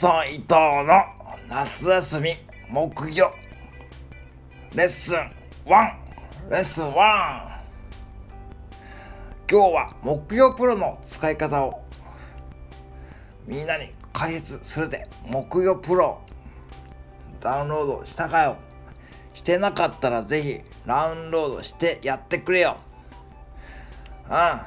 [0.00, 1.02] さん伊藤の
[1.46, 2.30] 夏休み
[2.70, 3.30] 木魚
[4.74, 5.16] レッスン
[5.66, 5.70] 1
[6.50, 7.60] レッスン1今
[9.46, 11.82] 日は木魚プロの使い方を
[13.46, 15.06] みんなに解説するぜ。
[15.26, 16.22] 木魚プロ
[17.42, 18.56] ダウンロードしたかよ。
[19.34, 22.78] してなかったらぜひダウンロードしてやってくれよ。
[24.30, 24.60] うん。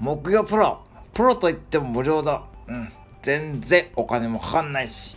[0.00, 0.82] 木魚プロ。
[1.14, 2.42] プロと言っても無料だ。
[2.66, 2.92] うん。
[3.22, 5.16] 全然お金もかかんないし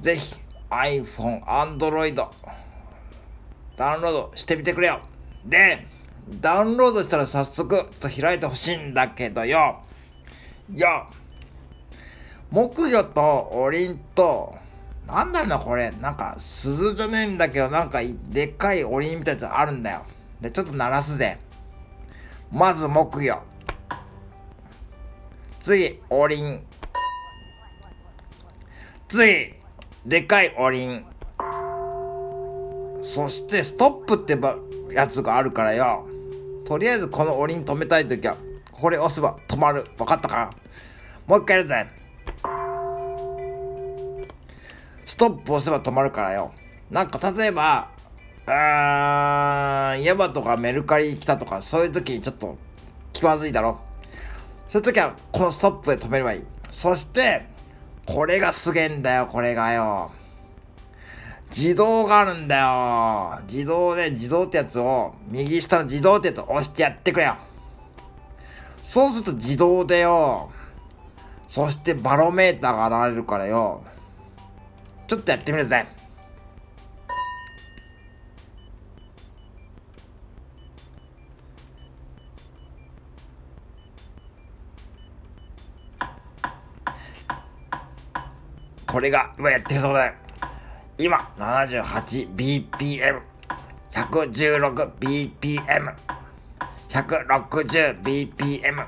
[0.00, 0.36] ぜひ
[0.70, 2.14] iPhone、Android
[3.76, 5.00] ダウンロードしてみてくれよ。
[5.44, 5.86] で
[6.40, 9.82] ダウンロードしたら早速と開いてほしいんだけどよ。
[10.74, 11.06] よ。
[12.50, 14.54] 木魚とおりんと
[15.06, 15.90] なんだろうなこれ。
[15.90, 20.04] なんか鈴じゃねえんだけどなんかでっかいおりんみたいなやつあるんだよ。
[20.40, 21.38] でちょっと鳴らすぜ。
[22.52, 23.42] まず木魚。
[25.60, 26.64] 次おりん。
[29.08, 29.52] 次
[30.06, 31.04] でかいおりん。
[33.02, 34.56] そしてストップってば
[34.90, 36.08] やつがあるからよ。
[36.64, 38.36] とりあえずこのおりん止めたい時は
[38.72, 39.84] これ押せば止まる。
[39.98, 40.50] 分かったか？
[41.26, 41.86] もう一回やるぜ。
[45.04, 46.52] ストップ押せば止まるからよ。
[46.90, 47.90] なんか例えば
[48.46, 52.56] あーヤマとかメルカリ来たとかそういう時にちょっと
[53.12, 53.82] 気まずいだろ。
[54.70, 56.44] そういう時はこのストップで止めればいい。
[56.70, 57.44] そして
[58.06, 60.12] これがすげえんだよこれがよ。
[61.50, 63.40] 自動があるんだよ。
[63.48, 67.36] 自動で自動ってやつを右下の自動ってやつを押してやってくれよ。
[68.80, 70.52] そうすると自動でよ。
[71.48, 73.82] そしてバロメーターが現れるからよ。
[75.08, 75.84] ちょっとやってみるぜ。
[88.90, 90.12] これが今やってるそうだ。
[90.98, 93.20] 今 78bpm
[93.92, 95.94] 116bpm
[96.88, 98.86] 160bpm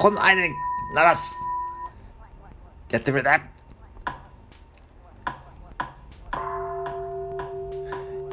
[0.00, 0.54] この間に
[0.94, 1.36] 鳴らす。
[2.90, 3.42] やってみるね。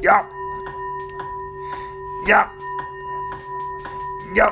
[0.00, 0.04] っ。
[2.28, 2.46] よっ。
[4.34, 4.48] よっ。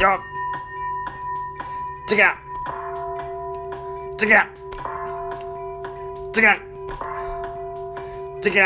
[0.00, 0.31] よっ。
[2.10, 2.18] 違う。
[4.20, 4.28] 違う。
[6.36, 6.48] 違う。
[8.44, 8.62] 違う。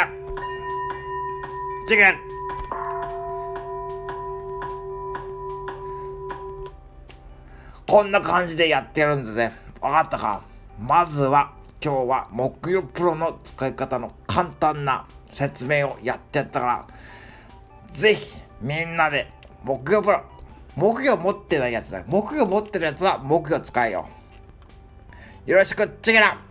[1.89, 2.17] 違う。
[7.87, 9.53] こんな感じでやってるんですね。
[9.81, 10.43] 分かったか？
[10.81, 16.87] まずは今日は木曜プロの使い方の簡単な説明をやってやったから
[17.93, 19.31] ぜひみんなで
[19.63, 20.23] 木曜プロ
[20.77, 22.05] 木魚持ってないやつだ。
[22.07, 24.09] 木魚持ってるやつは木魚使えよ。
[25.47, 26.46] よろしくチゲラ。